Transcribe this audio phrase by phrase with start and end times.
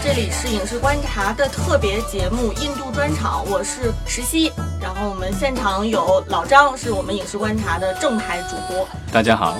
[0.00, 4.52] 这里是影视观察的特别节目印度专场，我是石溪。
[4.80, 8.88] 然后我们现场有老张，是我们影视观察的正牌主播。
[9.12, 9.56] 大家好。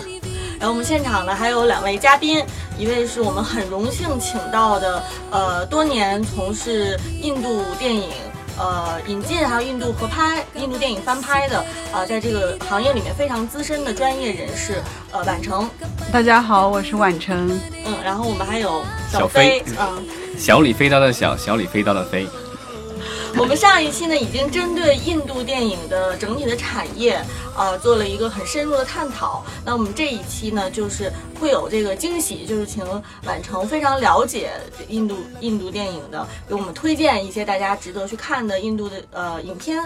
[0.58, 2.44] 然后我们现场呢还有两位嘉宾，
[2.78, 8.08] 一位是我们很荣幸请到的，呃，多年从事印度电影。
[8.58, 15.68] 呃，引进还有印度合拍、印度电影翻拍的，啊，在这个行业里面非常资深的专业人士，呃，婉成。
[16.12, 17.58] 大家好，我是婉成。
[17.86, 20.04] 嗯，然后我们还有小飞，嗯，
[20.42, 22.26] 小李飞刀的小，小李飞刀的飞。
[23.38, 27.24] 我们上一期呢，已经针对印度电影的整体的产业，
[27.56, 29.44] 呃，做了一个很深入的探讨。
[29.64, 32.84] 那我们这一期呢，就是会有这个惊喜，就是请
[33.24, 34.50] 婉成非常了解
[34.88, 39.80] 印度印度电影的，给我们推荐一些大家值得去看的印度的呃影片。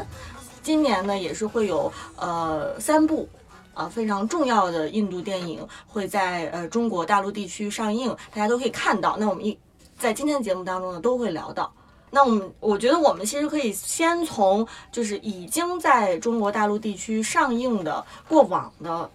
[0.62, 3.28] 今年呢，也是会有呃三部
[3.74, 9.18] 啊非常重要的印度电影会在呃中国大陆地区上映，大家都可以看到。
[9.20, 9.56] 那我们一
[9.98, 11.72] 在今天的节目当中呢，都会聊到。
[12.10, 19.10] 那我们我觉得我们其实可以先从就是已经在中国大陆地区上映的过往的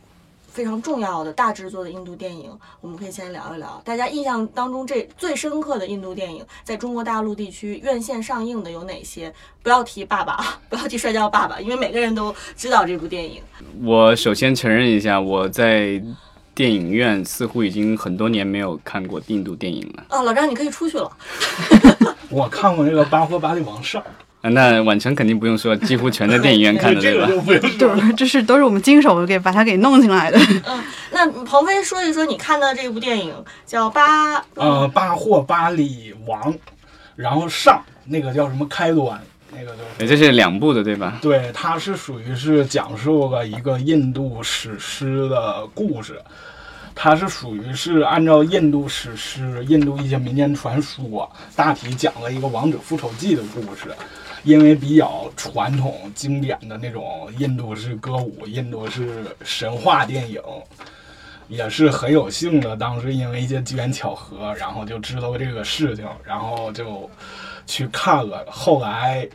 [0.52, 3.82] 非常重要的大制作的印度电影，我们可以先聊一聊。
[3.86, 9.34] 大家印象当中这最深刻的印度电影在中国大陆地区院线上映的有哪些？
[9.64, 10.36] 不要提《爸爸》，
[10.70, 13.42] 不要提《摔跤爸爸》，因为每个人都知道这部电影。
[13.82, 16.04] 我首先承认一下，我在
[16.62, 20.04] 电影院似乎已经很多年没有看过印度电影了。
[20.10, 21.12] 啊，老张，你可以出去了。
[22.30, 24.00] 我看过那个《巴霍巴利王上》
[24.44, 27.68] 啊，那晚城肯定不用说，几乎全在电影院看的， 对吧？
[27.80, 30.38] 对，这是都是我们经手给把它给弄进来的。
[30.68, 33.34] 嗯，那鹏飞说一说你看的这部电影
[33.66, 36.54] 叫《巴》呃，《巴霍巴利王》，
[37.16, 39.20] 然后上那个叫什么开端，
[39.54, 41.20] 那个就这是两部的，对吧？
[41.22, 46.22] 对，它是属于是讲述了一个印度史诗的故事。
[46.94, 53.94] 它是属于是按照印度史诗、印度一些民间传说，大体讲了一个王者复仇记的故事。
[54.44, 60.42] 因为比较传统经典的那种印度式歌舞、印度式神话电影，
[61.48, 62.76] 也是很有幸的。
[62.76, 67.08] 当时因为一些机缘巧合，然后就知道这个事情，然后就
[67.72, 68.46] 去看了。
[68.50, 69.26] 后来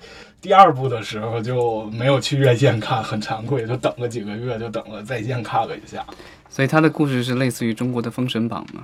[0.43, 6.05] 第二部的时候就没有去院线看，很惭愧，就等了几个月，就等了在线看了一下。
[6.51, 8.83] 所以他的故事是类似于中国的《封神榜》吗？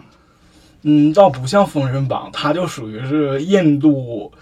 [0.82, 4.32] 嗯，倒不像《封神榜》，它就属于是印度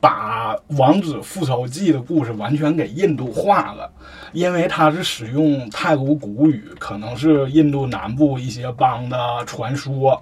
[0.00, 3.88] 把《王子复仇记》的故事完全给印度化了，
[4.32, 10.20] 因为它是使用泰国古语，可能是印度南部一些邦的传说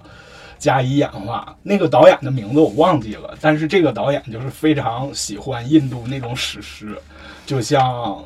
[0.57, 1.55] 加以演化。
[1.63, 6.97] 那个导演的名字我忘记了，但是这个导演就是非常喜欢印度那种史诗，
[7.45, 8.23] 就像。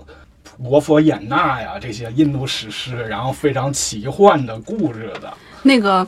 [0.58, 5.34] 罗佛衍那呀，这些印度史诗，然后非常奇幻的故事的。
[5.64, 6.06] 那个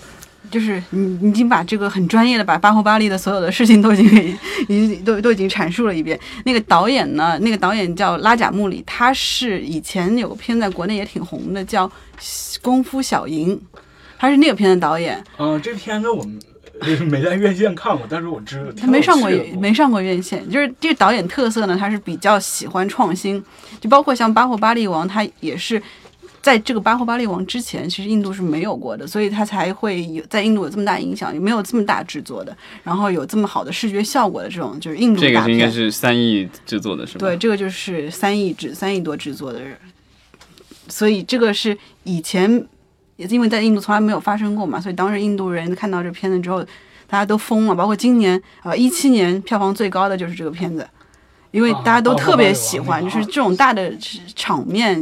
[0.52, 4.30] 就是你已经把这个很专业的把巴霍巴利的所有的事情都已经给
[4.68, 6.20] 已经都都已经阐述了一遍。
[6.46, 7.40] 那个导演呢？
[7.40, 11.88] 那个导演叫拉贾穆里，他是以前有个片在国内也挺红的，叫
[12.62, 13.58] 《功夫小蝇》，
[14.24, 15.22] 他是那个片的导演。
[15.38, 16.40] 嗯，这片子我们。
[16.82, 19.30] 就是没在院线看过，但是我知道他没上过
[19.60, 20.50] 没上过院线。
[20.50, 23.42] 就是这个导演特色呢，他是比较喜欢创新，
[23.80, 25.82] 就包括像《巴霍巴利王》，他也是
[26.42, 37.20] 在这个《巴霍巴利王》之前，其实印度是没有过的，所以他才会有在印度有这么大影响，也没有这么大制作的，然后有这么好的视觉效果的这种就是印度这个应该是三亿制作的是吧？
[37.20, 39.62] 对，这个就是三亿制三亿多制作的，
[40.90, 42.66] 所以这个是以前。
[43.24, 46.62] 也是因为在印度从来没有发生过嘛，所以当时印度人看到这片子之后，
[47.08, 47.74] 大家都疯了。
[47.74, 50.86] 包括今年，呃，一七年票房最高的就是这个片子，
[51.52, 53.90] 因为大家都特别喜欢，就是这种大的
[54.36, 55.02] 场面，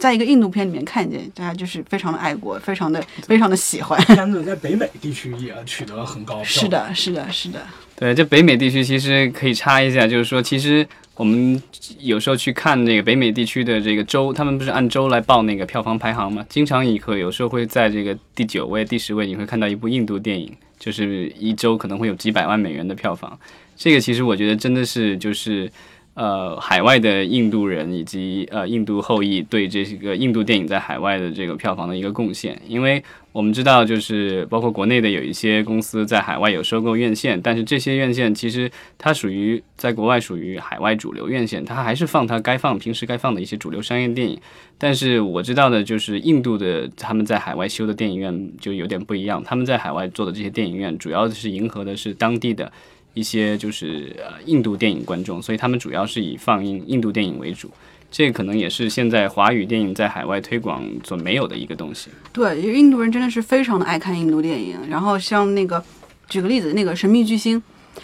[0.00, 3.96] 在一个印度片里面看见，大家就是非常的爱国，非常的非常的喜欢。
[4.06, 7.60] 片子在北美地区也取得了很高 是的，是的，是的。
[7.94, 10.84] 对，这北美地区其实可以插一下，就是说，其实。
[11.20, 11.62] 我们
[11.98, 16.46] 有时候去看那个北美地区的这个州，他们不是按州来报那个票房排行吗？
[16.48, 23.38] 经常你会有时候会在这个第九位、第十位，你会看到一部印度电影，就是一周可能会有几百万美元的票房。
[23.76, 25.70] 这个其实我觉得真的是就是。
[26.14, 33.02] 呃，海外的印度人以及呃印度后裔对这个印度电影在海外的这个票房的一个贡献，因为
[33.32, 44.38] 我们知道，就是包括国内的有一些公司在海外有收购院线，但是这些院线其实它属于在国外属于海外主流院线，它还是放它该放平时该放的一些主流商业电影。
[44.76, 52.70] 但是我知道的就是印度的他们在海外修的电影院就有点不一样，他们在海外做的这些电影院主要是迎合的是当地的。
[53.14, 57.70] 一些就是呃印度电影观众，所以他们主要是以放映印度电影为主，
[58.10, 62.08] 这可能也是现在华语电影在海外推广所没有的一个东西。
[62.32, 65.82] 对，因为印度人真的是非常的爱看印度电影，然后像那个
[66.28, 67.58] 举个例子，那个《神秘巨星》，《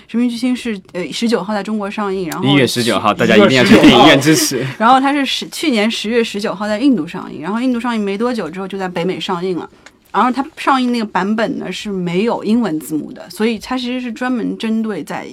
[0.09, 4.67] 神秘巨星》是呃十九号在中国上映，然后一月十九号，大家一定要去电影院支持。
[4.79, 9.71] 然后它是十去年十月十九号在印度上映，然后印度上映没多久之后就在北美上映了。
[10.13, 15.29] 然后它上映那个版本呢是没有英文字幕的，所以它其实是专门针对在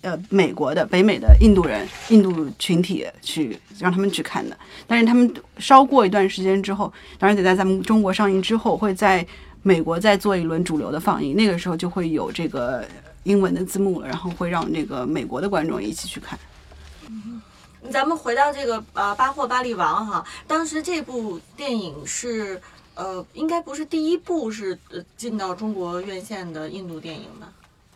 [0.00, 4.56] 呃美国的北美的印度人、印度群体去让他们去看的。
[4.86, 9.26] 但是他们稍过一段时间之后，当然得在咱们中国上映之后，会在
[9.62, 12.84] 美国再做一轮主流的放映，那个时候就会有这个
[13.24, 16.38] 英文的字幕了，然后会让这个美国的观众一起去看。
[17.90, 22.60] 咱们回到这个呃《巴霍巴利王》哈，当时这部电影是
[22.94, 27.48] 呃应该不是第一部是呃进到中国院线的印度电影吧？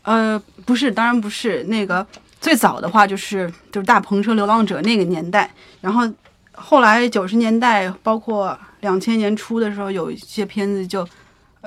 [0.02, 1.64] 呃，不是，当然不是。
[1.64, 2.06] 那个
[2.40, 6.08] 最早的话就是就是大篷车流浪者那个年代，然后
[6.52, 11.06] 后来九十年代，包括两千年初的时候，有一些片子就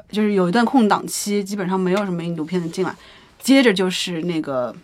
[0.09, 2.95] 就是有一段空档期，基本上没有什么印度片子进来。
[3.41, 4.75] 接着就是那个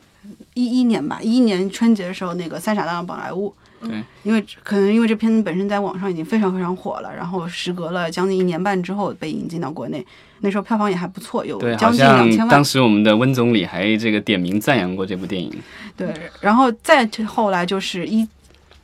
[0.53, 3.50] 一一年吧，一一年春节的时候，那个《三傻大闹宝莱坞》。
[3.87, 10.05] 对，因为可能因为这片子本身在网上已经非常非常火了，然后时隔了将近一年半之后被引进到国内，
[10.41, 12.63] 那时候票房也还不错，有将近两千万当。
[12.63, 15.51] 时我们的温总理还这个点名赞扬过这部电影。
[15.95, 18.27] 对，然后再后来就是一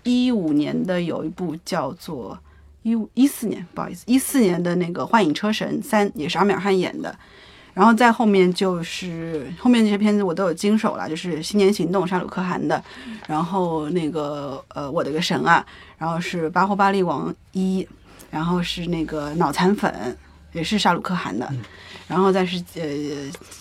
[0.03, 2.38] 一五年的有一部叫做
[2.83, 7.15] 一五一四年，不好意思，一四年的那个《幻影车神三》也是阿米尔汗演的。
[7.73, 12.83] 然后再后面就是后面这些片子我都有经手了，就是《新年行动》沙鲁克汗的，
[13.27, 15.65] 然后那个呃我的个神啊，
[15.97, 17.81] 然后是《巴霍巴利王一》，
[18.29, 20.18] 然后是那个脑残粉，
[20.51, 21.50] 也是沙鲁克汗的，
[22.07, 22.83] 然后再是呃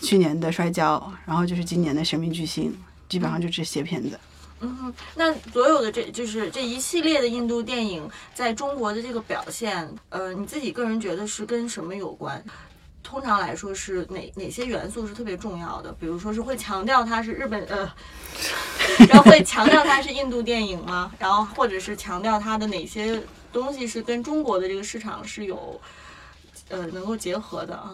[0.01, 2.77] 去年的摔跤，然后就是今年的神秘巨星，
[3.07, 4.19] 基本上就这些片子。
[4.59, 12.43] 嗯，那所有的这就是这一系列的印度电影在中国的这个表现，呃，你自己个人觉得是跟什么有关？
[13.11, 15.91] 通常来说是哪哪些元素是特别重要的？
[15.99, 17.79] 比如说是会强调它是日本呃，
[19.09, 21.11] 然后会强调它是印度电影吗？
[21.19, 23.21] 然后或者是强调它的哪些
[23.51, 25.77] 东西是跟中国的这个市场是有
[26.69, 27.91] 呃能够结合的啊？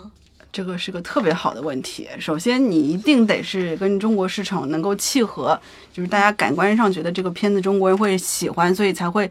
[0.51, 2.07] 这个是个特别好的问题。
[2.19, 5.59] 首先，你一定得是跟中国市场能够契合，
[5.91, 9.29] 就是大家感官上觉得这个片子中国人会喜欢，所以才会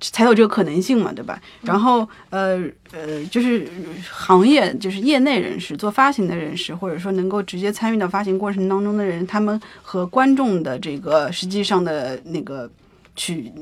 [0.00, 1.40] 才有这个可能性嘛，对吧？
[1.62, 2.62] 然后，呃
[2.92, 3.68] 呃，就是
[4.10, 12.70] 行业，就是业内人士、做发行的人士，或者说能够直接参与到发行过程当中的人，他们和观众的这个实际上的那个
[13.16, 13.52] 去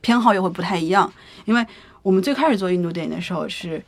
[0.00, 1.12] 偏好又会不太一样，
[1.44, 1.66] 因为
[2.02, 3.82] 我们最开始做印度电影的时候是。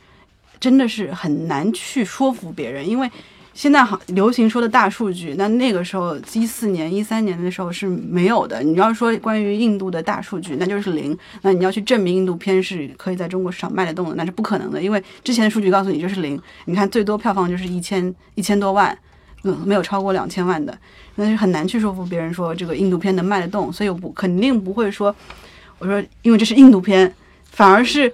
[0.59, 3.11] 真的是很难去说服别人，因为
[3.53, 8.63] 现在好流行说的大数据，那那个时候一四年、一三年的时候是没有的。
[8.63, 11.15] 你要说关于印度的大数据，那就是零。
[11.43, 16.41] 那你要去证明印度片是可以在中国市场卖得动的，那是不可能的，因为之前的数据告诉你就是零。
[16.65, 18.97] 你看最多票房就是一千一千多万，
[19.43, 20.75] 嗯，没有超过两千万的，
[21.15, 23.71] 那是很难去说服别人说这个印度片能卖得动。
[23.71, 25.15] 所以我不肯定不会说，
[25.77, 27.13] 我说因为这是印度片，
[27.51, 28.11] 反而是。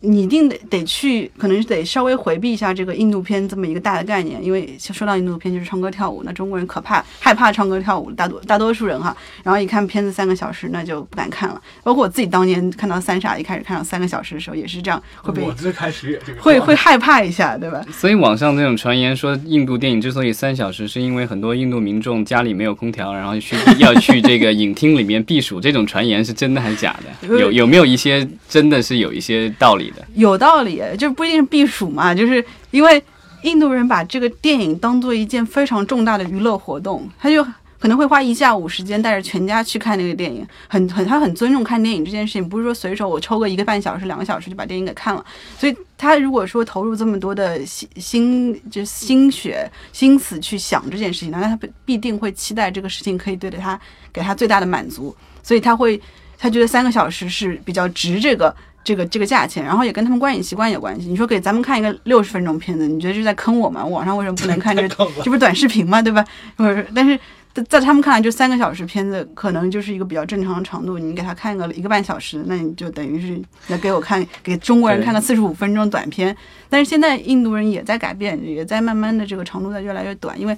[0.00, 11.60] 你一定得得去，可能是得稍微回避一下这个印度片这么一个大的概念，因为说到印度片就是唱歌跳舞，那中国人可怕害怕唱歌跳舞，大多大多数人哈，然后一看片子三个小时，那就不敢看了。
[11.82, 17.84] 包括我自己当年看到《三傻》一开始看到三个小时的时候，也是这样，会被我最开始也这个会会害怕一下，对吧？
[17.92, 27.38] 所以网上那种传言说，印度电影之所以三小时，是因为很多印度民众家里没有空调，然后去要去这个影厅里面避暑，这种传言是真的还是假的？
[27.38, 29.75] 有有没有一些真的是有一些道理
[30.14, 33.02] 有道理，就不一定是避暑嘛，就是因为
[33.42, 37.44] 印度人把这个电影当做一件非常重大的娱乐活动，他就
[37.78, 45.24] 可能会花一下午时间带着全家去看那个电影，很 很他很尊重看电影这件事情，不是说随手我抽个一个半小时、两个小时就把电影给看了。
[45.58, 53.78] 所以他如果说投入这么多的心心就心血心思去想这件事情，那他必必定会期待这个事情可以对着他
[54.12, 56.00] 给他最大的满足，所以他会
[56.38, 58.52] 他觉得三个小时是比较值这个。
[58.86, 61.08] 这个这个价钱，然后也跟他们观影习惯有关系。
[61.08, 63.84] 你说给咱们看一个六十分钟片子，你觉得是在坑我吗？
[63.84, 66.00] 网上为什么不能看 这这不是短视频吗？
[66.00, 66.24] 对吧？
[66.54, 67.18] 不是，但是
[67.52, 71.00] 在在他们看来，就三个小时片子可能就是一个比较正常的长度。
[71.00, 76.36] 你给他看个一个半小时，那你就等于是来给我看给中国人看个四十五分钟短片。
[76.68, 80.56] 但是现在印度人也在改变，也在慢慢的这个长度在越来越短，因为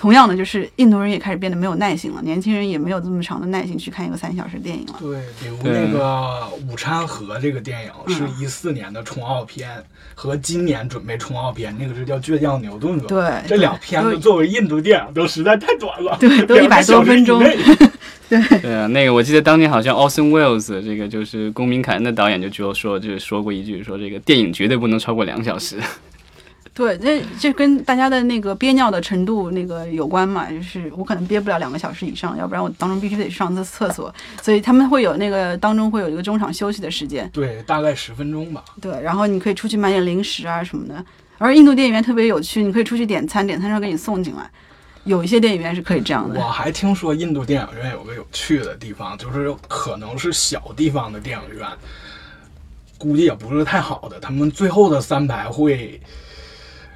[0.00, 4.94] 同样的就是印度人也开始变得没有耐心了，年轻人也没有这么长的耐心去看一个三小时电影了。
[4.98, 6.40] 对，比如那个
[6.72, 9.68] 《午餐盒》这个电影是一四年的冲奥片，
[10.14, 12.98] 和今年准备冲奥片，那个是叫《倔强牛顿》。
[13.06, 25.76] 对这两片子作为印度电影都实在太短了， 对都100两个小时多分钟对对啊，那个我记得当年好像 Austin Welles 这个就是《公民凯恩》的导演就就说就是说过一句，说这个电影绝对不能超过两小时。
[26.72, 38.64] 对，那这跟大家的那个憋尿的程度那个有关嘛，就是我可能憋不了两个小时以上，要不然我当中必须得上厕厕所，所以他们会有那个当中会有一个中场休息的时间，对，大概十分钟吧。
[38.80, 41.04] 对，然后你可以出去买点零食啊什么的。
[41.38, 44.50] 而印度电影院特别有趣，你可以出去点餐，点餐时候给你送进来，
[45.04, 46.38] 有一些电影院是可以这样的。
[46.38, 51.66] 我还听说印度电影院有个有趣的地方，就是可能是小地方的电影院，
[52.98, 56.00] 估计也不是太好的，他们最后的三排会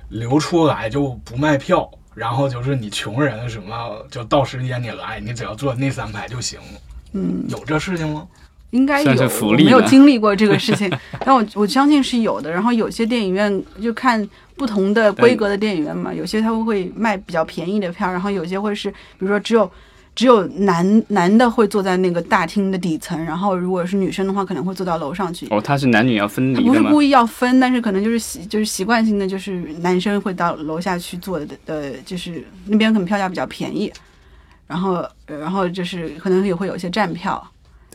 [0.09, 6.59] 留出来就不卖票，然后就是你穷人什么就到时间你来，你只要坐那三排就行。
[7.13, 8.27] 嗯，有这事情吗？
[8.71, 10.91] 应该有，福利我没有经历过这个事情，
[11.25, 12.51] 但我我相信是有的。
[12.51, 19.71] 然后有些电影院就看不同的规格的电影院嘛， 有些他们会卖比较便宜的票，然后有些会是比如说只有
[20.15, 25.47] 只有男男的会坐在那个大厅的底层，然后如果是女生的话，可能会坐到楼上去。
[25.51, 26.69] 哦，他是男女要分他离？
[26.69, 33.93] 不是故意要分，但是可能就是习就是习惯性的，就是男生会到楼下去坐的，呃，就是那边可能票价比较便宜，
[34.69, 37.45] 然后呃然后就是可能也会有一些站票，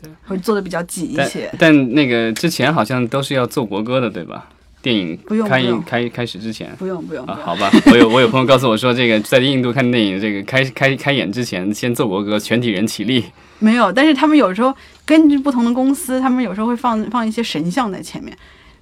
[0.00, 1.54] 对，会坐的比较挤一但些。
[1.58, 4.48] 但那个之前好像都是要奏国歌的，对吧？
[4.82, 5.18] 电影
[5.48, 6.74] 开开开始之前。
[6.78, 13.24] 不用不用不啊，好吧，我有我有朋友告诉我说，这个在印度看电影，这个开开开演之前先奏国歌，全体人起立。
[13.58, 13.92] 没有。
[13.92, 18.36] 但是他们有时候根据不同的公司，他们有时候会放放一些神像在前面。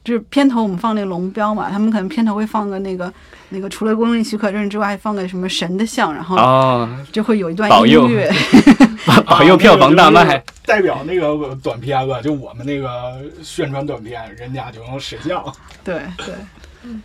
[0.05, 3.13] 就是片头我们放那个龙标嘛，他们可能片头会放个那个
[3.51, 8.31] 那个除了公立许可证之外，放个什么神的像，然后哦，就会有一段保佑音乐。
[9.27, 10.43] 保佑票房大卖。
[10.67, 15.43] 代表那个短片子，就我们那个宣传短片，人家就用神像。
[15.83, 16.35] 对对。
[16.83, 17.03] 嗯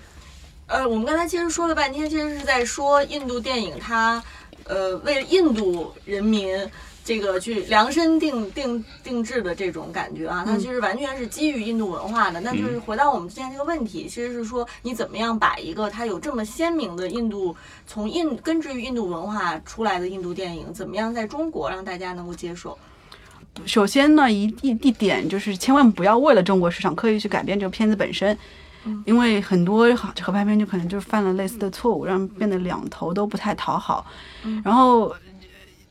[0.67, 4.21] 呃，我们刚才其实说了半天，其实是在说印度电影它，
[4.63, 6.57] 呃，为了印度人民
[7.03, 12.39] 这个去量身定定定制的这种感觉啊，它其实完全是基于印度文化的。
[12.41, 17.55] 那就是回到我们之前这个问题，其实是说你怎么样把一个它有这么鲜明的印度
[17.85, 22.77] 从印根植于印度文化出来的印度电影，怎么样在中国让大家能够接受？
[23.65, 28.35] 首先呢，一一一点就是千万不要为了中国市场刻意去改变这个片子本身，
[29.05, 34.05] 因为很多合合拍片就可能就是犯了类似的错误，让变得两头都不太讨好。
[34.63, 35.13] 然后，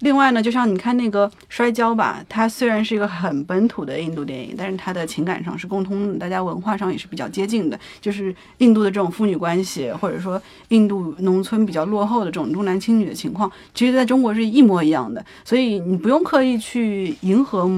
[0.02, 15.24] 另外呢，就像你看那个《摔跤吧》，它虽然是一个很本土的印度电影，但是它的情感上是共通的，大家文化上也是比较接近的，就是印度的这种父女关系，或者说印度农村比较落后的这种重男轻女的情况，其实在中国是一模一样的。
[15.44, 17.70] 所以你不用刻意去迎合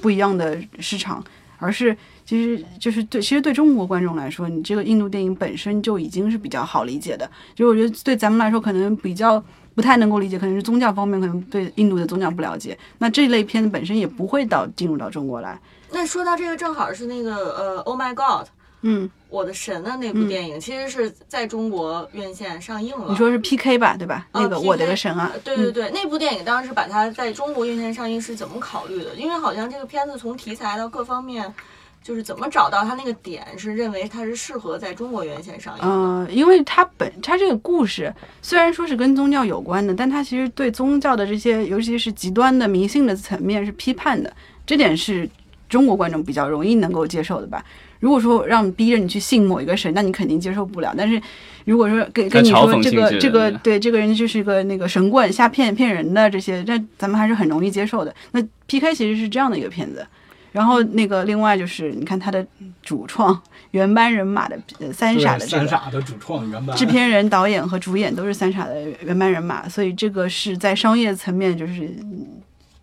[0.00, 1.22] 不一样的市场，
[1.58, 7.28] 而是其实就是对，其实对中国观众来说，你这个印度电影本身就已经是比较好理解的。
[7.56, 9.42] 就我觉得对咱们来说，可能比较
[9.80, 12.78] 不太能够理解，可能是宗教方面，可能对印度的宗教不了解。
[12.98, 15.58] 那这类片子本身也不会到进入到中国来。
[15.90, 18.46] 那说到这个，正好是那个呃，Oh My God，
[18.82, 23.06] 嗯，我的神的那部电影，其实是在中国院线上映了。
[23.08, 24.26] 你说是 PK 吧，对吧？
[24.32, 29.14] 啊那个我的个神啊呃，对对对，那部电影当时把它在中国院线上映是怎么考虑的？
[29.14, 31.54] 因为好像这个片子从题材到各方面，
[32.02, 35.88] 就是怎么找到他那个点，是认为它是适合在中国院线上映的。
[35.88, 44.32] 呃，因为它本它这个故事虽然说是跟宗教有关的，但它其实对宗教的这些，尤其是极端的迷信的层面是批判的，
[44.66, 45.28] 这点是
[45.68, 47.62] 中国观众比较容易能够接受的吧。
[48.00, 50.94] 如果说让逼着你去信某一个神，那你肯定接受不了。
[50.96, 51.20] 但是
[51.66, 58.14] 如果说跟跟你说这个这个对对这个人就是一个那个神棍瞎骗骗人的这些，那咱们还是很容易接受的。
[58.32, 60.06] 那 PK 其实是这样的一个片子。
[60.52, 62.46] 然后那个另外就是你看他的
[62.82, 63.40] 主创
[63.70, 66.76] 原班人马的呃三傻的这个三傻的主创原班。
[66.76, 72.26] 制片人、导演和主演都是三傻的原班人马，所以这个是在商业层面，就是嗯。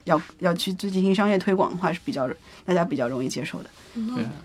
[0.07, 2.25] 要要去进行商业推广的话，是比较
[2.63, 3.69] 大家比较容易接受的。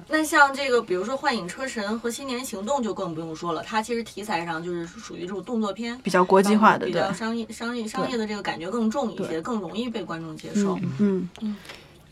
[0.08, 10.76] 那像这个，比如说《幻影车神》和《新年行动》就更不用说了，它其实题材上就是属于这种动作片，比较国际化的，比对，较商业、商业、商业的这个感觉更重一些，更容易被观众接受。
[10.98, 11.28] 嗯。
[11.42, 11.56] 嗯，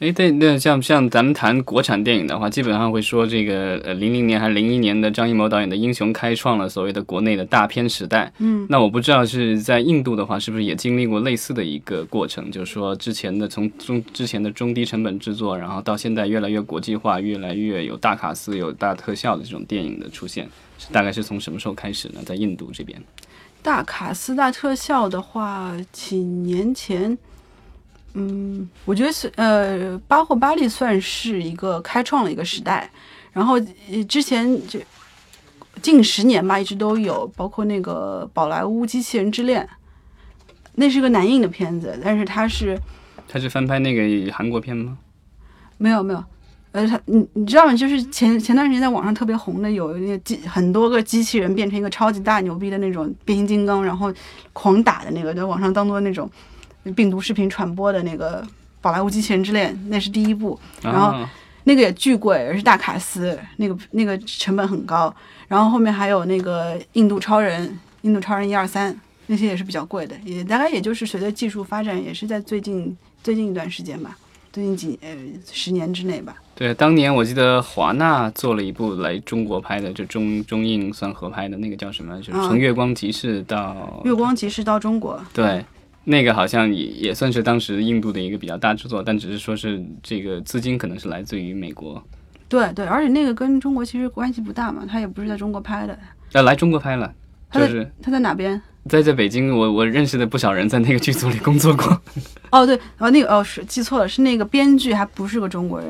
[0.00, 8.33] 哎，对，那像像咱们谈国产电影的话，基本上会说这个呃，零零年还是零一年的张艺谋导演的《英雄》开创了所谓的国内的大片时代。
[8.38, 12.50] 嗯，那我不知道是在印度的话，是不是也经历过类似的一个过程？
[12.50, 22.21] 就是说之前的从中之前的中低成本制作，然后到现在越来越国际化，越来越有大卡司、有大特效的这种电影的出现，是大概是从什么时候开始呢？
[22.25, 22.99] 在印度这边，
[23.61, 27.19] 大卡司大特效的话，几年前，
[28.14, 32.90] 嗯，我觉得是呃，巴霍巴利算是一个开创了一个时代。
[33.33, 33.55] 然后
[33.90, 34.81] 呃之前就
[35.81, 39.62] 近十年吧，一直都有，包括那个宝莱坞《机器人之恋》，
[40.75, 42.76] 那是个南印的片子，但是它是
[43.29, 44.99] 他是翻拍那个韩国片吗？
[45.79, 46.23] 没有没有，
[46.73, 47.75] 呃，他你你知道吗？
[47.75, 54.12] 就是前前段时间在网上特别红的，有那个机很多个机器人变成一个超级大牛逼的那种变形金刚，然后
[54.52, 56.29] 狂打的那个，在网上当做那种
[56.96, 58.42] 病毒视频传播的那个
[58.80, 61.30] 《宝莱坞机器人之恋》，那是第一部，然后啊
[61.64, 65.14] 那个也巨贵，而是大卡司，那个那个成本很高。
[65.46, 74.16] 然后后面还有那个印度超人、印度超人一二三，那些也是比较贵的，也大概也就是随着技术发展，也是在最近最近一段时间吧，
[74.52, 75.08] 最近几呃
[75.52, 76.34] 十年之内吧。
[76.54, 82.16] 对，当年我记得华纳做了一部来中国拍的，就中中印算合拍的那个叫什么？
[82.18, 85.64] 就是啊从月光集市到月光集市到中国，对，
[86.11, 92.02] 那个好像也也算是当时印度的一个比较大制作，但只是说是这个资金可能是来自于美国，
[92.49, 95.99] 对对，而且那个跟中国其实关系不大嘛，他也不是在中国拍的，
[96.33, 97.14] 呃，来中国拍了，
[97.49, 98.61] 他是他在哪边？
[98.88, 102.02] 在在北京，我我认识的不少人在那个剧组里工作过，
[102.50, 105.88] 哦对，哦那个哦是记错了，是那个编剧还不是个中国人，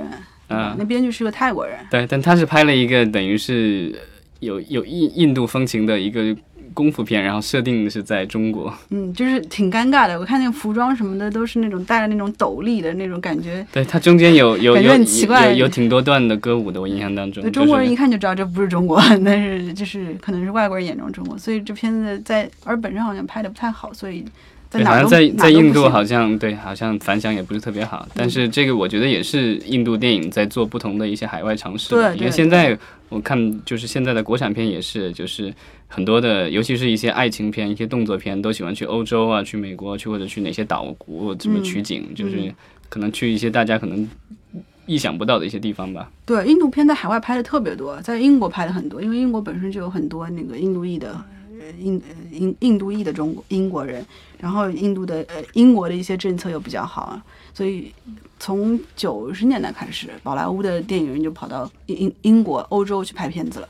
[0.49, 1.79] 啊、那编剧是个泰国人。
[1.91, 3.95] 对，但他是拍了一个等于是
[4.41, 6.37] 有有印印度风情的一个
[6.75, 8.73] 功夫片，然后设定是在中国。
[8.91, 10.19] 嗯，就是挺尴尬的。
[10.19, 17.51] 我看那个服装什么的都是那种带着那种斗笠的那种感觉，对，它中间有有有很奇怪有有挺多段的歌舞的，我印象当中。
[17.53, 24.31] 中国人一看就知道这不是中国， 但是就是可能是外国人眼中中国，所以这片子在而本身好像拍的不太好，所以在
[24.71, 28.07] 对，好像在在印度好像对，好像反响也不是特别好。
[28.15, 32.17] 但是这个我觉得也是印度电影在做不同的一些海外尝试对。
[32.17, 35.53] 因为现在我看就是现在的国产片也是，就是
[35.89, 42.55] 很多的，尤其是一些爱情片、一些动作片，都喜欢去欧洲啊、去美国去或者去哪些岛国这么嗯取景，就是嗯
[42.89, 44.09] 可能去一些大家可能
[44.87, 46.09] 意想不到的一些地方吧。
[46.25, 51.25] 对，印度片在海外拍的特别多，在英国拍的很多，因为英国本身就有很多那个印度裔的呃
[51.79, 54.05] 印呃印印度裔的中国英国人，
[54.39, 57.21] 然后印度的呃英国的一些政策又比较好，
[57.53, 57.95] 所以
[58.39, 63.69] 从九十年代开始，宝莱坞的电影人就跑到英英英国、欧洲去拍片子了。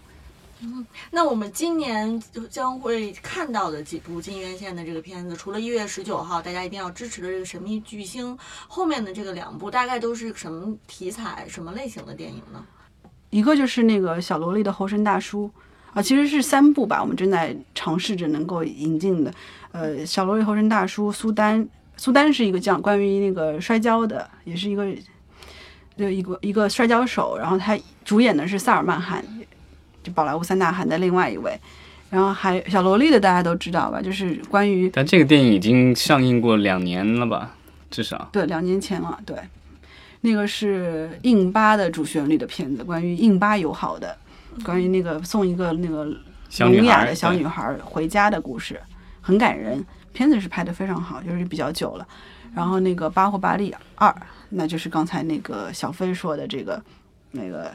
[0.63, 8.37] 嗯那我们今年就将会看到的几部进院线的这个片子，除了一月十九号大家一定要支持的这个《神秘巨星》，
[8.69, 12.63] 后面的这个两部大概都是什么题材、什么类型的电影呢？
[13.31, 15.51] 一个就是那个小萝莉的猴神大叔
[15.93, 19.33] 啊，其实是三部吧，我们正在尝试着能够引进的。
[19.73, 24.87] 呃，小萝莉猴神大叔，苏丹，苏丹是一个讲关于那个摔跤的，也是一个
[25.97, 29.25] 就一个一个摔跤手，然后他主演的是萨尔曼汗，
[30.03, 31.59] 就宝莱坞三大汗的另外一位。
[32.09, 37.55] 然后还小萝莉的大家都知道吧，就是关于但这个电影已经上映过两年了吧，
[37.89, 38.29] 至少。
[38.33, 39.37] 对，两年前了，对，
[40.23, 44.19] 那个是印巴的主旋律的片子，关于印巴友好的，
[44.65, 46.05] 关于那个送一个那个
[46.59, 48.81] 聋哑的小女孩儿回家的故事，
[49.21, 49.85] 很感人。
[50.13, 52.07] 片子是拍的非常好，就是比较久了。
[52.53, 54.09] 然后那个《巴霍巴利二》，
[54.49, 56.83] 那就是刚才那个小飞说的这个
[57.31, 57.73] 那个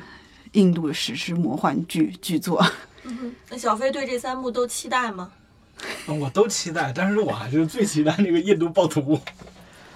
[0.52, 2.62] 印度史诗魔幻剧剧作。
[3.50, 5.32] 那小飞对这三部都期待吗？
[6.08, 9.19] 我都期待，但是我还是最期待那个印度暴徒。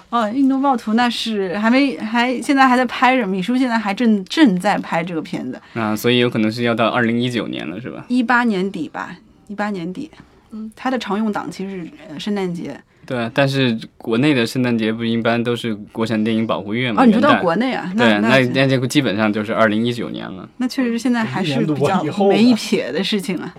[0.09, 8.05] 哦，印度暴徒那是还没还现在还在拍着，米叔现在还正正在拍这个片子，啊，所以有可能是要到二零一九年了，是吧？
[8.07, 9.15] 一八年底吧，
[9.47, 10.09] 一八年底。
[10.51, 12.75] 嗯，它的常用档期是呃圣诞节。
[13.05, 17.03] 对啊，但是国内的圣诞节不一般都是国产电影保护月嘛？
[17.03, 17.91] 哦，你说到国内啊？
[17.95, 20.49] 对，那那那这个基本上就是二零一九年了。
[20.57, 23.53] 那确实现在还是比较没一撇的事情了。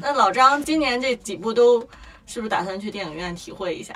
[0.00, 1.80] 那老张今年这几部都
[2.26, 3.94] 是不是打算去电影院体会一下？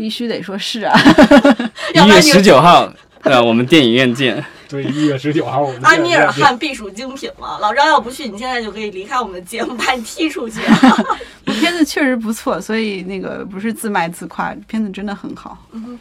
[0.00, 0.98] 必须得说是啊，
[1.92, 4.42] 一月十九号， 呃，我们电影院见。
[4.66, 7.58] 对，一月十九号我们阿米尔汗必属精品了。
[7.60, 10.58] 老张要不去，你现在就可以离开我们的节目，把你踢出去。
[10.62, 10.96] 啊
[11.60, 15.58] 片子确实不错，所以那个不是自卖自夸，片子真的很好。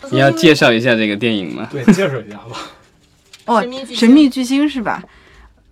[0.09, 1.67] 你要介绍一下这个电影吗？
[1.69, 2.71] 对，介绍一下吧。
[3.47, 5.03] 哦神秘巨，星神秘巨星是吧？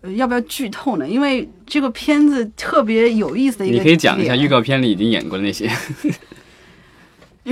[0.01, 1.07] 呃，要不要剧透呢？
[1.07, 4.49] 因为这个片子特别有意思的一个，你可以讲一下预。
[4.49, 5.71] 告片里已经演过的那些。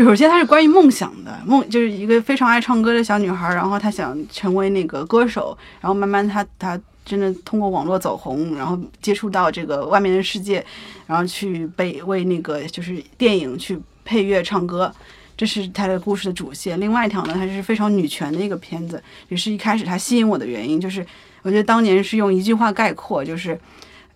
[0.04, 10.66] 首先，它是关于梦想的，梦就是一个非常爱唱歌的小女孩，然后她想成为那个歌手，然后慢慢她她真的通过网络走红，然后接触到这个外面的世界，
[11.08, 14.94] 然后去被为那个就是电影去配乐唱歌，
[15.38, 16.80] 这是她的故事的主线。
[16.80, 21.06] 另外一条呢，它是非常女权的一个片子，也是一开始它吸引我的原因，就是
[21.42, 23.58] 我觉得当年是用一句话概括，就是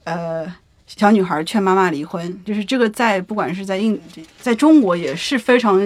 [0.03, 0.53] 呃。
[0.97, 3.99] 小女孩劝妈妈离婚，就是这个在不管是在印，
[4.41, 5.79] 在中国也是非常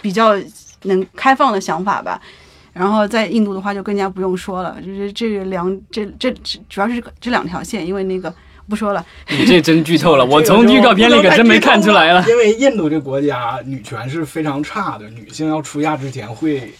[0.00, 0.34] 比较
[0.82, 2.20] 能开放的想法吧。
[2.72, 8.34] 然后在印度的话就更加不用说了，就是这两这这这主要是这两条线，因为那个
[8.68, 12.24] 不说了，你这真剧透了， 我从预告片里可真没看出来了。
[12.28, 16.72] 因为印度这国家女权是非常差的，女性要出嫁之前会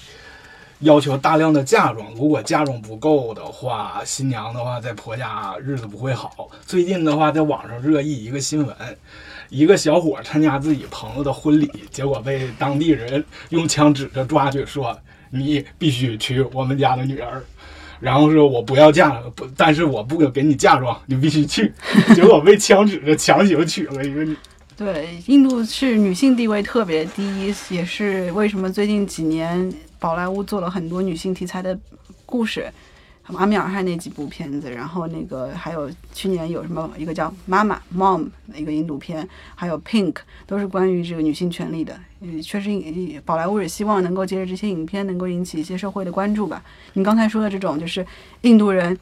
[0.82, 6.48] 要求大量的嫁妆，如果嫁妆不够的话，新娘的话在婆家日子不会好。
[6.66, 8.76] 最近的话，在网上热议一个新闻，
[9.48, 14.96] 一个小伙参加自己朋友的婚礼，结果被当地人用枪指着抓去，说
[15.30, 17.42] 你必须娶我们家的女儿。
[18.00, 21.72] 然后说我不要嫁，不，但是我不给你嫁妆，你必须去。
[22.12, 24.36] 结果被枪指着强行娶了一个女。
[24.76, 31.78] 对，印度是女性地位特别低，也是为什么最近几年宝莱坞做了很多女性题材的
[32.26, 32.68] 故事，
[33.26, 40.12] 阿米尔汗那几部片子，然后那个还有去年有什么一个叫《妈妈》（Mom） 的一个印度片，还有《Pink》，
[40.44, 41.96] 都是关于这个女性权利的。
[42.42, 42.68] 确实，
[43.24, 46.60] 宝莱坞也希望能够借着这些影片能够引起一些社会的关注吧。
[46.94, 48.04] 你刚才说的这种，就是
[48.40, 48.98] 印度人。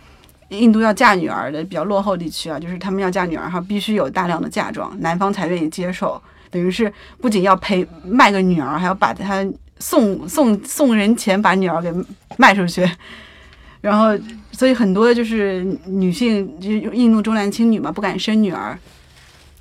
[0.50, 6.20] 印度要嫁女儿的比较落后地区啊，就是他们要嫁女儿哈，必须有大量的嫁妆，男方才愿意接受。
[6.50, 9.46] 等于是不仅要陪卖个女儿，还要把她
[9.80, 11.92] 送送送人钱，把女儿给
[12.36, 12.88] 卖出去。
[13.80, 14.16] 然后，
[14.52, 18.78] 所以很多就是女性，就是印度重男轻女嘛，不敢生女儿，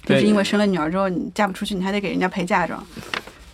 [0.06, 2.86] 就是因为生了女儿之后你嫁不出去，你还得给人家陪嫁妆。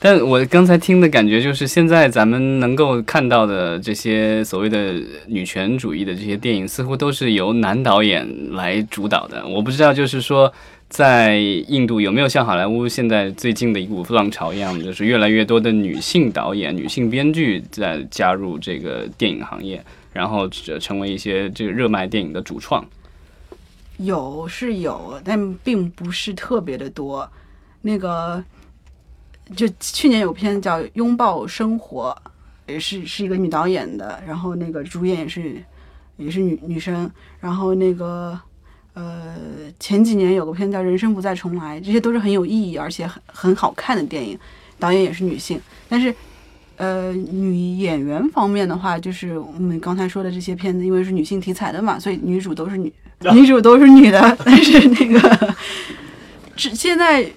[0.05, 9.43] 但我刚才听的感觉就是，现在咱们能够看到的这些所谓的女权主义的这些电影，似乎都是由男导演来主导的。
[9.47, 10.53] 我不知道，就是说，
[10.87, 22.85] 在印度有没有像好莱坞现在最近的一股浪潮一样，就是越来越多的女性导演、女性编剧在加入这个电影行业，然后成为一些这个热卖电影的主创。
[23.97, 27.27] 有是有，但并不是特别的多。
[27.81, 28.43] 那个。
[29.55, 32.17] 就去年有片叫《拥抱生活》，
[32.71, 35.61] 也是是一个女导演的，然后那个主演也是
[36.17, 37.07] 也是女女生，
[37.39, 38.39] 然后那个
[38.93, 39.35] 呃
[39.79, 44.35] 前几年有个片叫《人生不再重来》，这些都是很有意义而且很很好看的电影，
[44.79, 45.61] 导演也是女性。
[45.87, 46.13] 但是
[46.77, 52.91] 呃女演员方面的话，就是我们刚才说的这些片子，因为是女性题材的嘛，所以女主都是女
[53.31, 55.55] 女主都是女的，但是那个
[56.57, 57.29] 这现在。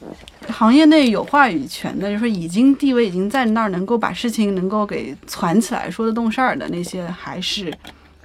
[0.48, 7.72] 行业内有话语权的，就是说已经地位已经在那儿，能够把事情能够给攒起来，说得动事儿的那些，还是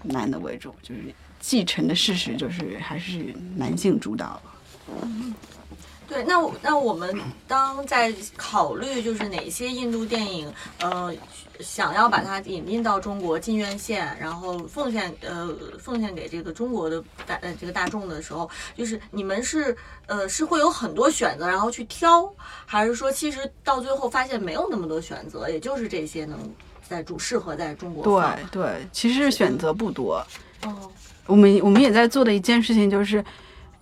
[0.04, 1.02] 男的为主，就是
[1.40, 4.42] 继承的事实就是还是男性主导。
[6.14, 11.12] 对，那那我们当在考虑就是哪些印度电影，呃，
[11.60, 15.50] 想要把它引进到中国进院线，然后奉献呃
[15.80, 18.48] 奉献给这个中国的大呃这个大众的时候，
[18.78, 22.32] 就是你们是呃是会有很多选择，然后去挑，
[22.68, 26.38] 还是说其实到最后发现没有那么多选择，也就是这些能
[26.88, 30.24] 在中适合在中国对对，其实选择不多。
[30.64, 30.92] 哦，
[31.26, 33.26] 我们我们也在做的一件事情就是。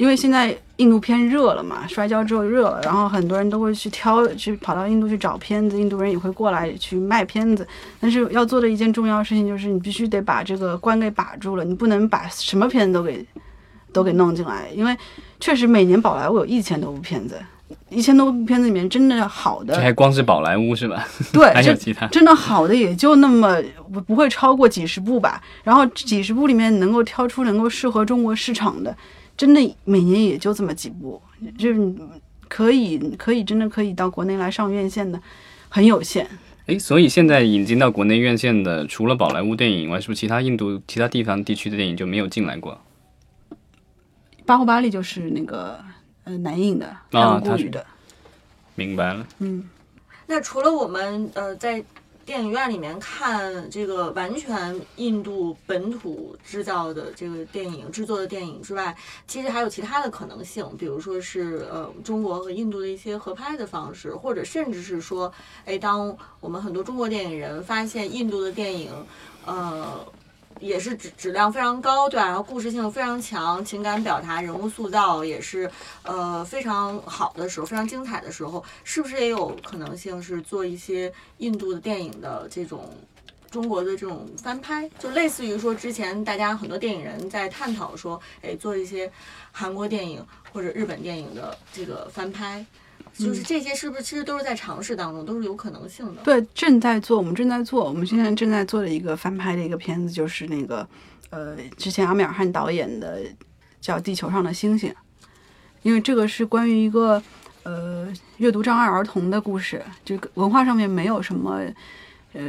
[0.02, 7.68] 因为现在印度片热了嘛，摔跤之后热了，然后很多人都会去挑，去跑到印度去找片子，印度人也会过来去卖片子。
[8.00, 13.24] 但是要做的一件重要事情就是，你必须得把这个关给把住了，你不能把什么片子都给
[13.94, 14.70] 都给弄进来。
[14.74, 14.98] 因为
[15.40, 17.40] 确实每年宝莱坞有一千多部片子，
[17.90, 21.08] 一千多部片子里面真的好的，这还光是宝莱坞是吧？
[21.32, 23.56] 对， 还有其他，真的好的也就那么
[23.94, 25.40] 不不会超过几十部吧。
[25.64, 28.98] 然后几十部里面能够挑出能够适合中国市场的。
[29.42, 31.20] 真的每年也就这么几部，
[31.58, 31.96] 就是
[32.48, 35.20] 可以可以真的可以到国内来上院线的，
[35.68, 36.30] 很有限。
[36.68, 42.80] 哎，所以现在引进到国内院线的，除了宝莱坞电影以外，是不是其他印度其他地方地区的电影就没有进来过？
[44.46, 45.84] 巴霍巴利就是那个
[46.26, 47.84] 呃南印的，啊，他是的。
[48.76, 49.26] 明白了。
[49.40, 49.68] 嗯，
[50.28, 51.84] 那除了我们呃在。
[52.32, 58.96] 电影院里面看这个完全印度本土制造的这个电影制作的电影之外，
[59.28, 65.30] 其实还有其他的可能性，比如说是呃中国和印度的一些合拍的方式，或者甚至是说，
[65.66, 68.90] 哎，当我们很多中国电影人发现印度的电影，
[69.46, 70.00] 呃。
[70.62, 72.28] 也是质质量非常高，对吧？
[72.28, 75.70] 然后故事性非常强，情感表达、人物塑造也是
[76.04, 82.90] 呃非常好的时候，非常精彩的时候，是不是也有可能性是做一些印度的电影的这种
[83.50, 84.90] 中国的这种翻拍？
[85.00, 89.12] 就类似于说之前大家很多电影人在探讨说，哎，做一些
[89.52, 92.66] 韩国电影或者日本电影的这个翻拍。
[93.26, 96.22] 就是这些，是不是其实都是在尝试当中，都是有可能性的？
[96.24, 100.88] 对，正在做，我们正在做，我们现在正在做的一个翻拍的一个片子，就是那个，
[101.30, 103.20] 呃，之前阿米尔汗导演的
[103.80, 104.90] 叫《地球上的星星》，
[105.82, 107.22] 因为这个是关于一个
[107.64, 108.08] 呃
[108.38, 111.62] 阅读障碍儿童的故事，这个文化上面没有什么，
[112.34, 112.42] 呃，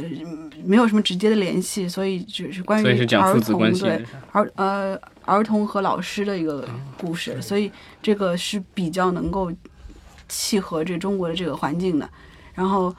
[0.63, 9.51] 没有什么直接的联系，所以只是关于儿童对儿呃儿童和老师的一个故事，所以这个是比较能够。
[10.33, 12.09] 契合这中国的这个环境的，
[12.55, 12.93] 然后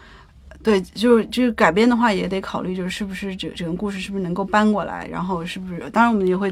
[0.63, 6.51] 对，就是就是改编的话，也得考虑就是是不是整整个故事是不是能够搬过来，然后是不是，当然我们也会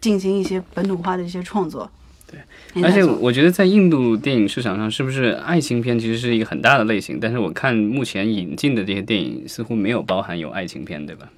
[0.00, 1.88] 进行一些本土化的一些创作。
[2.26, 7.20] 对，而且我觉得在印度电影市场上，是不是爱情片其实是一个很大的类型？
[7.20, 11.28] 但是我看目前引进的这些电影似乎没有包含有爱情片，对吧？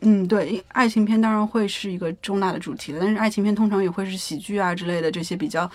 [0.00, 5.68] 嗯，对，爱情片当然会是一个重大的主题了，但是爱情片通常也会是喜剧啊之类的这些比较，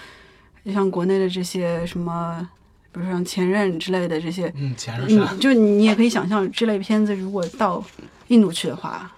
[0.65, 2.49] 像国内的这些什么。
[2.91, 7.83] 比如说像前任之类的这些，嗯，前任你就你也可以想象，这类片子如果到
[8.29, 9.11] 印度去的话，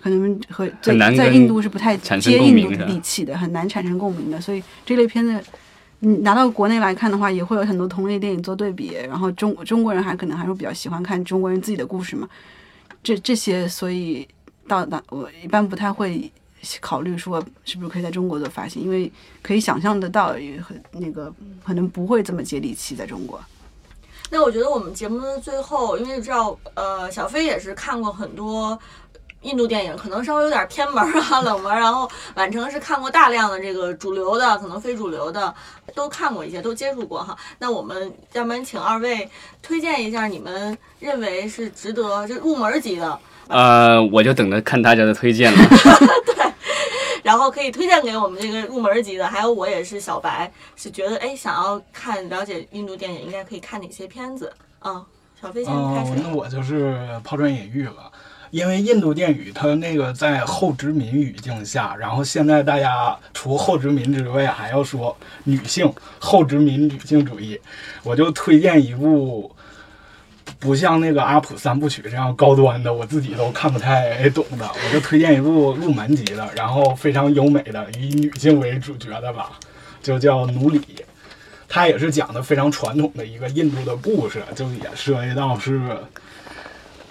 [0.00, 4.40] 可能和在在印度是不太接印度底气的，很难产生共鸣的。
[4.40, 5.40] 所以这类片子，
[6.00, 8.94] 你拿到国内来看的话，也会有很多同类电影做对比。
[9.08, 12.28] 然后中中国人还可能还是比较喜欢看中国人自己的故事嘛，
[13.02, 14.26] 这这些，所以
[14.66, 16.30] 到达我一般不太会。
[16.80, 19.10] 考虑说是不是可以在中国做发行，因为
[19.42, 21.32] 可以想象得到，也很那个
[21.64, 23.40] 可能不会这么接地气在中国。
[24.30, 28.76] 那我觉得我们节目的最后，因为知道呃小飞也是看过很多
[29.42, 35.54] 印度电影，可能稍微有点偏门啊冷门，然后晚城是看过大量的这个主流的，可能非主流的
[35.94, 37.36] 都看过一些，都接触过哈。
[37.58, 39.28] 那我们要不然请二位
[39.62, 43.18] 推荐一下你们认为是值得就入门级的。
[43.48, 45.58] 呃，我就等着看大家的推荐了。
[46.24, 46.43] 对。
[47.24, 55.02] 然后可以推荐给我们这个入门级的，还有我也是小白，是觉得哎想要看了解印度电影，应该可以看哪些片子啊？
[55.40, 56.12] 小飞先开始。
[56.22, 58.12] 那我就是抛砖引玉了，
[58.50, 67.58] 因为印度电影它那个在后殖民语境下，然后现在大家除后殖民之外还要说女性后殖民女性主义，
[68.02, 69.50] 我就推荐一部。
[70.64, 79.50] 不像那个阿普三部曲这样高端的，我自己都看不太懂的，我就推荐一部入门级的，然后非常优美的，以女性为主角的吧，
[80.02, 80.78] 就叫《奴隶》。
[81.68, 85.82] 它也是讲的非常传统的一个印度的故事，就也涉及到是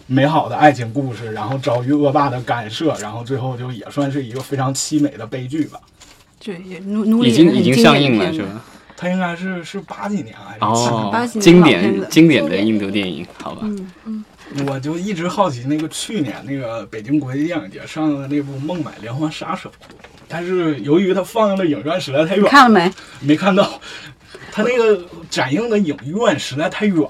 [0.08, 5.80] 美好的爱情故事，然后遭遇恶霸的干涉，然后最后就也算是一个非常凄美的悲剧吧。
[6.44, 8.66] 对，奴奴隶已经已经上映了，是吧？
[8.96, 13.62] 它应该是是八几年还是哦，经典经典的印度电影，好吧。
[13.64, 14.26] 嗯嗯，
[14.68, 19.70] 我就一直好奇那个去年那个北京国际电影节上映的那部《孟买连环杀手》，
[20.28, 22.92] 但是由于它放映的影院实在太远，看了没？
[23.20, 23.68] 没看到。
[24.52, 27.10] 它那个展映的影院实在太远。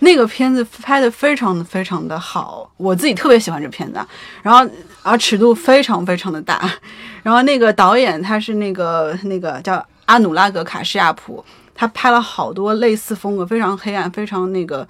[0.00, 4.00] 那个片子拍的非常非常的好，我自己特别喜欢这片子。
[4.42, 4.66] 然后
[5.02, 6.70] 啊尺度非常非常的大。
[7.22, 9.84] 然后那个导演他是那个那个叫。
[10.08, 11.44] 阿努拉格卡什亚普，
[11.74, 14.88] 他拍了好多类似风格，非常黑暗，非常那个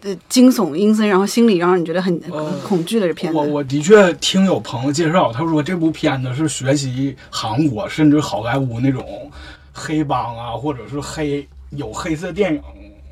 [0.00, 2.18] 呃惊悚阴森，然后心里让人觉得很
[2.64, 3.36] 恐惧的片子。
[3.36, 9.30] 我我的确听有朋友介绍，他说这部片子是学习韩国甚至好莱坞那种
[9.74, 12.62] 黑帮啊，或者是黑有黑色电影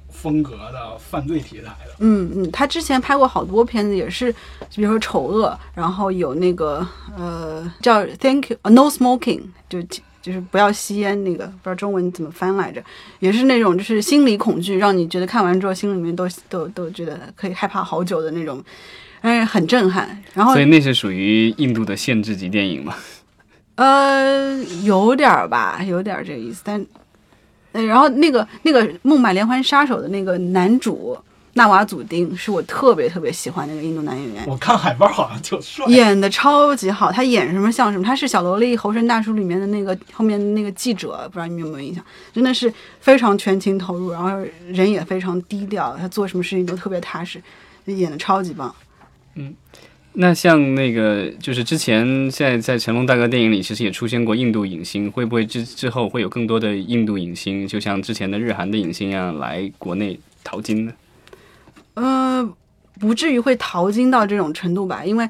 [0.09, 1.93] 风格的犯罪题材的。
[1.99, 4.33] 嗯嗯，他之前拍过好多片子，也是
[4.75, 6.87] 比如说丑恶，然后有那个
[7.19, 9.83] 呃叫 Thank You No Smoking 就。
[10.21, 12.83] 就是不要吸烟，那个不知道中文怎么翻来着，
[13.21, 18.63] 也是那种就是心理恐惧，让你觉得看完之后心里面都都都觉得可以害怕好久的那种，
[19.21, 20.23] 哎很震撼。
[20.35, 22.95] 然后所以那是属于印度的限制级电影吗？
[23.77, 26.63] 呃，有点儿吧，有点儿这意思。
[26.65, 26.85] 但，
[27.73, 31.17] 然后那个那个《孟买连环杀手》的那个男主。
[31.59, 37.11] 纳瓦祖丁是我特别特别喜欢那个印度男演员，我看海报好像就帅，演的超级好。
[37.11, 42.03] 他演什么像什么，他是小萝莉猴神大叔里面的那个后面那个记者，不知道你们有没有印象？
[42.33, 44.31] 真的是非常全情投入，然后
[44.69, 47.43] 人也非常低调，他做什么事情都特别踏实，
[47.87, 48.73] 演的超级棒。
[49.35, 49.53] 嗯，
[50.13, 60.93] 那像那个就是之前现在在成龙大哥电影里，其实也出现过印度影星，会不会之之后会有更多的印度影星，就像之前的日韩的影星一样来国内淘金呢？
[61.99, 62.55] 呃，
[63.01, 65.05] 不至于会淘金到这种程度吧？
[65.05, 65.29] 因为，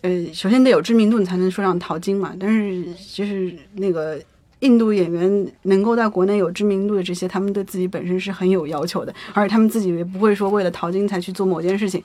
[0.00, 2.34] 呃，首先得有知名度，你才能说上淘金嘛。
[2.38, 4.20] 但是，就是那个
[4.60, 12.02] 印度演员能够在国内有知名度的这些，他们对自己本身是很有要求的，而且他们自己也不会说为了淘金才去做某件事情。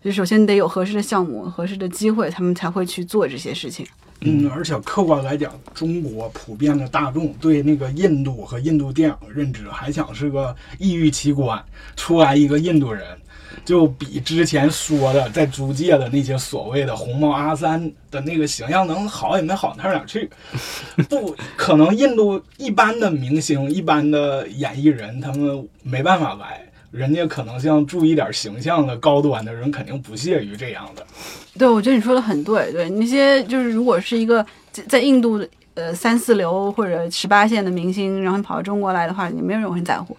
[0.00, 3.84] 就首先得有合适的项目、合适的机会，他们才会去做这些事情。
[4.20, 11.60] 嗯，而且客观来讲，中国普遍的大众对那个印度和印度电影认知，还想是个异域奇观，
[11.96, 13.04] 出来一个印度人。
[13.68, 17.78] 就比之前说的在租界的那些所谓的红毛阿三
[18.10, 20.30] 的那个形象能好也没好到哪儿去，
[21.06, 21.94] 不可能。
[21.94, 31.06] 印度一般的明星、一般的演艺人，他们没办法来，人家可能像注意点形象的高端的人，肯定不屑于这样的。
[31.58, 32.72] 对，我觉得你说的很对。
[32.72, 40.16] 对那些就是如果是一个在印度呃三四流或者十八线的明星，然后跑到中国来的话，也没有人会在乎。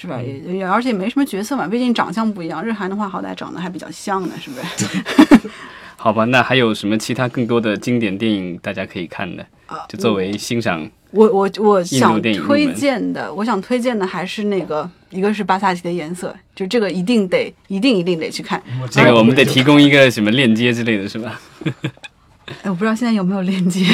[0.00, 0.22] 是吧？
[0.22, 2.64] 也也而且没什么角色嘛，毕竟长相不一样。
[2.64, 5.50] 日韩的话，好歹长得还比较像呢，是不是？
[6.00, 9.44] 好吧，那还有什么其他更多的经典电影大家可以看的？
[9.66, 18.62] 啊就作为欣赏，我我我想推荐的，我想推荐的还是那个，一个是巴萨奇的颜色，就这个一定得一定一定得去看。
[18.88, 21.40] 这个我们得提供一个什么链接之类的是吧？
[22.62, 23.84] 哎，我不知道现在有没有链接，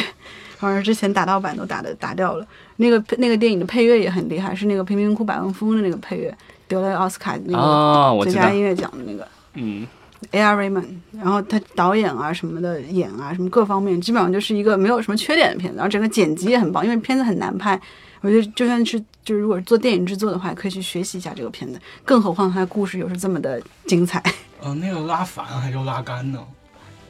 [0.57, 2.47] 好像之前打盗版都打的打掉了。
[2.77, 6.37] 那个那个电影的配乐也很厉害，是那个《贫民窟百万富翁》的那个配乐，
[6.67, 9.27] 得了奥斯卡那个最佳，音乐奖的那个。
[9.55, 9.87] 嗯
[10.33, 10.57] ，A.R.
[10.57, 17.81] Raymond，然后他导演啊什么的演啊什么各方面，基本上就是一个没有什么缺点的片子，然后整个剪辑也很棒，因为片子很难拍，
[18.21, 24.21] 我觉得就算是就是如果是做电影制作的话，也可以去学习一下这个片子，更何况他的故事又是这么的精彩。
[24.61, 26.41] 呃，那个拉凡还叫拉杆呢，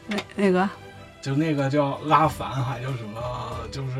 [0.08, 0.68] 那那个
[1.24, 3.18] 就那个叫拉凡，还叫什么？
[3.70, 3.92] 就是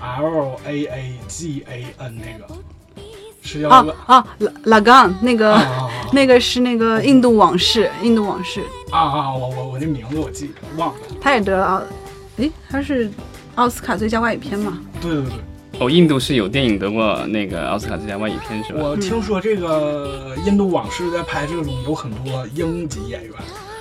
[0.00, 2.54] L A A G A N 那个，
[3.42, 5.60] 是叫啊拉啊拉拉冈那个、
[6.12, 9.34] 那个是那个印度往事，印度往事，啊啊！
[9.34, 11.00] 我我我那名字我记忘了。
[11.20, 11.82] 他也得了奥，
[12.36, 13.10] 诶，他是
[13.56, 14.80] 奥斯卡最佳外语片嘛？
[15.00, 15.32] 对对对，
[15.80, 18.78] 哦，印度是有电影得过那个奥斯卡最佳外语片是吧？
[18.80, 23.32] 我听说这个印度往事在拍摄中有很多英籍演员，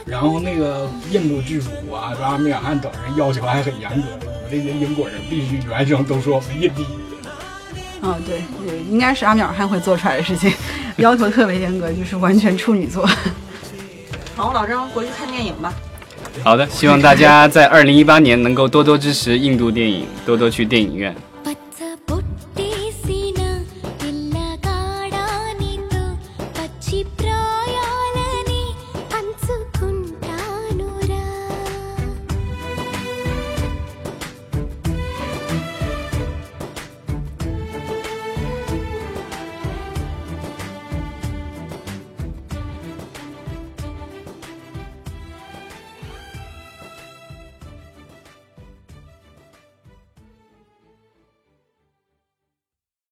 [0.07, 6.85] 然后那个印度剧组啊，就阿米尔汗等人要求还很严格，我们这些英国人必须原声都说我们印地语。
[8.01, 10.51] 啊，对，对应该是阿米尔汗会做出来的事情，
[10.97, 13.05] 要求特别严格，就是完全处女座。
[14.35, 15.73] 好，老张回去看电影吧。
[16.43, 21.13] 好的，希望大家在二零一八年能够多多支持印度电影，多多去电影院。